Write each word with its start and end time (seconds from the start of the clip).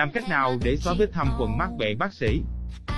Làm 0.00 0.10
cách 0.10 0.28
nào 0.28 0.56
để 0.64 0.76
xóa 0.76 0.94
vết 0.98 1.06
thâm 1.12 1.28
quần 1.38 1.58
mắt 1.58 1.68
vậy 1.78 1.94
bác 1.98 2.12
sĩ? 2.12 2.42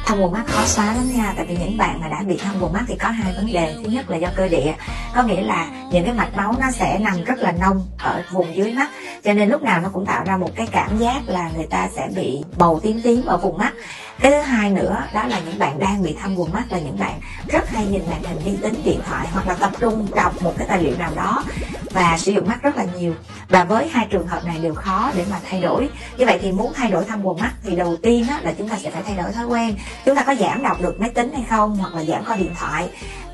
thâm 0.06 0.20
quầng 0.20 0.32
mắt 0.32 0.42
khó 0.46 0.64
xóa 0.64 0.86
lắm 0.86 1.04
nha, 1.14 1.32
tại 1.36 1.46
vì 1.46 1.56
những 1.56 1.76
bạn 1.76 2.00
mà 2.00 2.08
đã 2.08 2.22
bị 2.26 2.36
thâm 2.36 2.60
quầng 2.60 2.72
mắt 2.72 2.84
thì 2.88 2.94
có 2.96 3.08
hai 3.08 3.32
vấn 3.36 3.52
đề. 3.52 3.74
Thứ 3.84 3.90
nhất 3.90 4.10
là 4.10 4.16
do 4.16 4.28
cơ 4.36 4.48
địa, 4.48 4.72
có 5.14 5.22
nghĩa 5.22 5.42
là 5.42 5.66
những 5.92 6.04
cái 6.04 6.14
mạch 6.14 6.36
máu 6.36 6.54
nó 6.60 6.70
sẽ 6.70 6.98
nằm 6.98 7.24
rất 7.24 7.38
là 7.38 7.52
nông 7.52 7.86
ở 7.98 8.22
vùng 8.32 8.56
dưới 8.56 8.72
mắt, 8.72 8.90
cho 9.24 9.32
nên 9.32 9.48
lúc 9.48 9.62
nào 9.62 9.80
nó 9.80 9.88
cũng 9.92 10.06
tạo 10.06 10.24
ra 10.26 10.36
một 10.36 10.50
cái 10.56 10.66
cảm 10.72 10.98
giác 10.98 11.20
là 11.26 11.50
người 11.56 11.66
ta 11.66 11.88
sẽ 11.96 12.08
bị 12.16 12.42
bầu 12.58 12.80
tím 12.82 13.00
tím 13.02 13.24
ở 13.24 13.36
vùng 13.36 13.58
mắt. 13.58 13.72
Cái 14.20 14.30
thứ 14.30 14.40
hai 14.40 14.70
nữa, 14.70 15.02
đó 15.14 15.26
là 15.26 15.40
những 15.46 15.58
bạn 15.58 15.78
đang 15.78 16.02
bị 16.02 16.16
thâm 16.22 16.36
quầng 16.36 16.52
mắt 16.52 16.64
là 16.70 16.78
những 16.78 16.98
bạn 16.98 17.20
rất 17.48 17.68
hay 17.68 17.86
nhìn 17.86 18.02
màn 18.10 18.22
hình 18.22 18.38
vi 18.44 18.56
tính 18.62 18.74
điện 18.84 19.00
thoại 19.06 19.26
hoặc 19.32 19.48
là 19.48 19.54
tập 19.54 19.70
trung 19.80 20.06
đọc 20.14 20.42
một 20.42 20.52
cái 20.58 20.66
tài 20.68 20.82
liệu 20.82 20.98
nào 20.98 21.10
đó 21.16 21.44
và 21.92 22.18
sử 22.18 22.32
dụng 22.32 22.48
mắt 22.48 22.62
rất 22.62 22.76
là 22.76 22.86
nhiều. 22.98 23.14
Và 23.48 23.64
với 23.64 23.88
hai 23.88 24.06
trường 24.10 24.26
hợp 24.26 24.44
này 24.44 24.58
đều 24.62 24.74
khó 24.74 25.10
để 25.16 25.24
mà 25.30 25.40
thay 25.50 25.60
đổi. 25.60 25.88
Như 26.18 26.26
vậy 26.26 26.38
thì 26.42 26.52
muốn 26.52 26.72
thay 26.74 26.90
đổi 26.90 27.04
thâm 27.04 27.26
quần 27.26 27.40
mắt 27.40 27.52
thì 27.64 27.76
đầu 27.76 27.96
tiên 27.96 28.26
á, 28.28 28.40
là 28.42 28.52
chúng 28.58 28.68
ta 28.68 28.76
sẽ 28.78 28.90
phải 28.90 29.02
thay 29.02 29.16
đổi 29.16 29.32
thói 29.32 29.46
quen. 29.46 29.74
Chúng 30.04 30.16
ta 30.16 30.22
có 30.22 30.34
giảm 30.34 30.62
đọc 30.62 30.80
được 30.82 31.00
máy 31.00 31.10
tính 31.10 31.32
hay 31.32 31.44
không 31.50 31.76
hoặc 31.76 31.94
là 31.94 32.04
giảm 32.04 32.24
coi 32.24 32.38
điện 32.38 32.54
thoại 32.60 32.88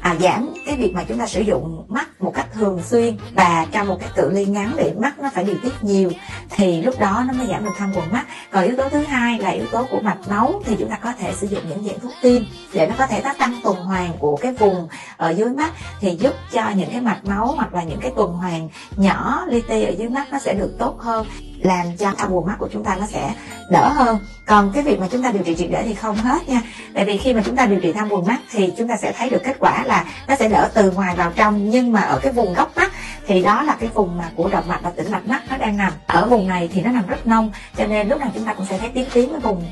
à, 0.08 0.16
giảm 0.20 0.54
cái 0.66 0.76
việc 0.76 0.92
mà 0.94 1.04
chúng 1.04 1.18
ta 1.18 1.26
sử 1.26 1.40
dụng 1.40 1.86
mắt 1.88 2.22
một 2.22 2.32
cách 2.34 2.46
thường 2.52 2.82
xuyên 2.82 3.16
và 3.34 3.66
trong 3.72 3.88
một 3.88 3.96
cái 4.00 4.08
cự 4.16 4.30
ly 4.30 4.44
ngắn 4.44 4.72
để 4.76 4.94
mắt 4.98 5.18
nó 5.18 5.30
phải 5.34 5.44
điều 5.44 5.56
tiết 5.62 5.72
nhiều 5.82 6.10
thì 6.50 6.82
lúc 6.82 7.00
đó 7.00 7.24
nó 7.28 7.34
mới 7.34 7.46
giảm 7.46 7.64
được 7.64 7.70
thâm 7.78 7.94
quầng 7.94 8.12
mắt. 8.12 8.26
Còn 8.50 8.64
yếu 8.64 8.76
tố 8.76 8.88
thứ 8.88 8.98
hai 8.98 9.38
là 9.38 9.50
yếu 9.50 9.66
tố 9.72 9.86
của 9.90 10.00
mạch 10.00 10.18
máu 10.28 10.62
thì 10.64 10.76
chúng 10.78 10.90
ta 10.90 10.98
có 11.02 11.12
thể 11.18 11.32
sử 11.36 11.46
dụng 11.46 11.62
những 11.68 11.84
dạng 11.84 12.00
thuốc 12.00 12.12
tiêm 12.22 12.42
để 12.72 12.86
nó 12.86 12.94
có 12.98 13.06
thể 13.06 13.20
nó 13.24 13.32
tăng 13.38 13.60
tuần 13.64 13.76
hoàn 13.76 14.12
của 14.18 14.36
cái 14.36 14.52
vùng 14.52 14.88
ở 15.16 15.30
dưới 15.30 15.48
mắt 15.48 15.72
thì 16.00 16.16
giúp 16.16 16.34
cho 16.52 16.70
những 16.76 16.90
cái 16.90 17.00
mạch 17.00 17.24
máu 17.24 17.46
hoặc 17.46 17.74
là 17.74 17.82
những 17.82 18.00
cái 18.00 18.12
tuần 18.16 18.32
hoàn 18.32 18.68
nhỏ 18.96 19.44
li 19.48 19.60
ti 19.60 19.84
ở 19.84 19.90
dưới 19.98 20.08
mắt 20.08 20.28
nó 20.32 20.38
sẽ 20.38 20.54
được 20.54 20.74
tốt 20.78 20.96
hơn 20.98 21.26
làm 21.62 21.96
cho 21.98 22.12
thâm 22.18 22.30
buồn 22.30 22.46
mắt 22.46 22.56
của 22.58 22.68
chúng 22.72 22.84
ta 22.84 22.96
nó 23.00 23.06
sẽ 23.06 23.34
đỡ 23.70 23.88
hơn. 23.88 24.18
Còn 24.46 24.72
cái 24.74 24.82
việc 24.82 25.00
mà 25.00 25.06
chúng 25.10 25.22
ta 25.22 25.30
điều 25.30 25.42
trị 25.42 25.54
triệt 25.54 25.70
để 25.70 25.82
thì 25.86 25.94
không 25.94 26.16
hết 26.16 26.48
nha. 26.48 26.62
Tại 26.94 27.04
vì 27.04 27.16
khi 27.16 27.34
mà 27.34 27.42
chúng 27.44 27.56
ta 27.56 27.66
điều 27.66 27.80
trị 27.80 27.92
thâm 27.92 28.08
buồn 28.08 28.26
mắt 28.26 28.38
thì 28.50 28.72
chúng 28.78 28.88
ta 28.88 28.96
sẽ 28.96 29.12
thấy 29.12 29.30
được 29.30 29.42
kết 29.44 29.56
quả 29.58 29.84
là 29.84 30.04
nó 30.28 30.36
sẽ 30.36 30.48
đỡ 30.48 30.70
từ 30.74 30.90
ngoài 30.90 31.16
vào 31.16 31.32
trong. 31.36 31.70
Nhưng 31.70 31.92
mà 31.92 32.00
ở 32.00 32.18
cái 32.22 32.32
vùng 32.32 32.54
góc 32.54 32.76
mắt 32.76 32.92
thì 33.26 33.42
đó 33.42 33.62
là 33.62 33.76
cái 33.80 33.90
vùng 33.94 34.18
mà 34.18 34.30
của 34.36 34.48
động 34.48 34.68
mạch 34.68 34.80
và 34.82 34.90
tĩnh 34.90 35.12
mạch 35.12 35.28
mắt 35.28 35.42
nó 35.50 35.56
đang 35.56 35.76
nằm. 35.76 35.92
Ở 36.06 36.26
vùng 36.26 36.48
này 36.48 36.68
thì 36.72 36.82
nó 36.82 36.90
nằm 36.90 37.06
rất 37.06 37.26
nông, 37.26 37.52
cho 37.76 37.86
nên 37.86 38.08
lúc 38.08 38.20
nào 38.20 38.30
chúng 38.34 38.44
ta 38.44 38.54
cũng 38.54 38.66
sẽ 38.66 38.78
thấy 38.78 38.88
tím 38.88 39.06
tím 39.12 39.32
ở 39.32 39.38
vùng 39.38 39.64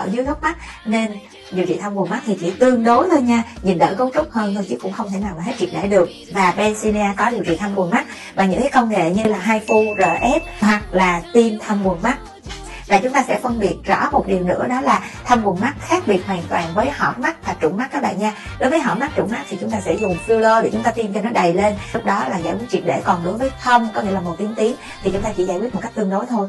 ở 0.00 0.08
dưới 0.12 0.24
góc 0.24 0.42
mắt. 0.42 0.56
Nên 0.84 1.12
điều 1.50 1.66
trị 1.66 1.78
thâm 1.80 1.96
quầng 1.96 2.10
mắt 2.10 2.20
thì 2.26 2.36
chỉ 2.40 2.50
tương 2.50 2.84
đối 2.84 3.08
thôi 3.10 3.22
nha. 3.22 3.42
Nhìn 3.62 3.78
đỡ 3.78 3.94
cấu 3.98 4.10
trúc 4.14 4.30
hơn 4.30 4.54
thôi 4.54 4.66
chứ 4.68 4.76
cũng 4.82 4.92
không 4.92 5.10
thể 5.10 5.18
nào 5.18 5.34
mà 5.36 5.42
hết 5.42 5.52
triệt 5.58 5.68
để 5.72 5.88
được. 5.88 6.08
Và 6.32 6.54
Benzinia 6.56 7.14
có 7.16 7.30
điều 7.30 7.44
trị 7.44 7.56
thâm 7.56 7.74
quầng 7.74 7.90
mắt 7.90 8.06
bằng 8.34 8.50
những 8.50 8.60
cái 8.60 8.70
công 8.70 8.88
nghệ 8.88 9.10
như 9.10 9.24
là 9.24 9.38
hai 9.38 9.60
phu 9.68 9.82
RF 9.98 10.40
hoặc 10.60 10.82
là 10.90 11.22
tiêm 11.32 11.58
thâm 11.58 11.84
quầng 11.84 12.02
mắt. 12.02 12.18
Và 12.90 12.98
chúng 13.02 13.12
ta 13.12 13.24
sẽ 13.28 13.38
phân 13.42 13.58
biệt 13.58 13.76
rõ 13.84 14.08
một 14.12 14.26
điều 14.26 14.40
nữa, 14.40 14.66
đó 14.68 14.80
là 14.80 15.00
thâm 15.24 15.42
quầng 15.44 15.60
mắt 15.60 15.74
khác 15.80 16.02
biệt 16.06 16.26
hoàn 16.26 16.42
toàn 16.48 16.64
với 16.74 16.90
hõm 16.90 17.14
mắt 17.18 17.46
và 17.46 17.56
trũng 17.62 17.76
mắt 17.76 17.88
các 17.92 18.02
bạn 18.02 18.18
nha. 18.18 18.32
Đối 18.60 18.70
với 18.70 18.80
hõm 18.80 18.98
mắt, 18.98 19.10
trũng 19.16 19.30
mắt 19.30 19.44
thì 19.48 19.56
chúng 19.60 19.70
ta 19.70 19.80
sẽ 19.80 19.94
dùng 19.94 20.16
filler 20.26 20.62
để 20.62 20.70
chúng 20.72 20.82
ta 20.82 20.90
tiêm 20.90 21.12
cho 21.12 21.20
nó 21.20 21.30
đầy 21.30 21.54
lên. 21.54 21.74
Lúc 21.92 22.04
đó 22.04 22.24
là 22.28 22.38
giải 22.38 22.54
quyết 22.54 22.70
triệt 22.70 22.82
để. 22.84 23.02
Còn 23.04 23.24
đối 23.24 23.34
với 23.34 23.50
thâm, 23.62 23.88
có 23.94 24.02
nghĩa 24.02 24.10
là 24.10 24.20
màu 24.20 24.36
tiếng 24.36 24.54
tiếng 24.56 24.74
thì 25.02 25.10
chúng 25.10 25.22
ta 25.22 25.30
chỉ 25.36 25.44
giải 25.44 25.58
quyết 25.58 25.74
một 25.74 25.80
cách 25.82 25.92
tương 25.94 26.10
đối 26.10 26.26
thôi. 26.26 26.48